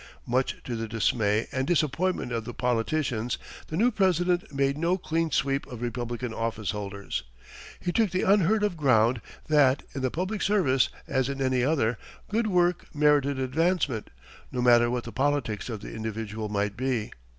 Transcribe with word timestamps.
Much 0.25 0.55
to 0.63 0.75
the 0.75 0.87
dismay 0.87 1.45
and 1.51 1.67
disappointment 1.67 2.31
of 2.31 2.43
the 2.43 2.55
politicians, 2.55 3.37
the 3.67 3.77
new 3.77 3.91
President 3.91 4.51
made 4.51 4.75
no 4.75 4.97
clean 4.97 5.29
sweep 5.29 5.67
of 5.67 5.79
Republican 5.83 6.31
officeholders. 6.33 7.21
He 7.79 7.91
took 7.91 8.09
the 8.09 8.23
unheard 8.23 8.63
of 8.63 8.75
ground 8.75 9.21
that, 9.47 9.83
in 9.93 10.01
the 10.01 10.09
public 10.09 10.41
service, 10.41 10.89
as 11.07 11.29
in 11.29 11.39
any 11.39 11.63
other, 11.63 11.99
good 12.29 12.47
work 12.47 12.87
merited 12.95 13.37
advancement, 13.37 14.09
no 14.51 14.59
matter 14.59 14.89
what 14.89 15.03
the 15.03 15.11
politics 15.11 15.69
of 15.69 15.81
the 15.81 15.93
individual 15.93 16.49
might 16.49 16.75
be. 16.75 17.11